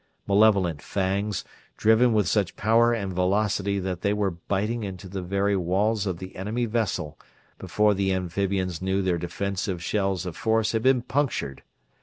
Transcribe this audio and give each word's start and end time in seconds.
Malevolent 0.27 0.81
fangs, 0.81 1.45
driven 1.77 2.11
with 2.11 2.27
such 2.27 2.55
power 2.55 2.91
and 2.91 3.13
velocity 3.13 3.77
that 3.77 4.01
they 4.01 4.13
were 4.13 4.31
biting 4.31 4.83
into 4.83 5.07
the 5.07 5.21
very 5.21 5.55
walls 5.55 6.07
of 6.07 6.17
the 6.17 6.35
enemy 6.35 6.65
vessel 6.65 7.19
before 7.59 7.93
the 7.93 8.11
amphibians 8.11 8.81
knew 8.81 9.03
their 9.03 9.19
defensive 9.19 9.83
shells 9.83 10.25
of 10.25 10.35
force 10.35 10.71
had 10.71 10.81
been 10.81 11.03
punctured! 11.03 11.61